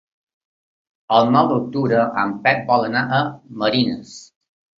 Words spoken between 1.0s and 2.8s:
El nou d'octubre en Pep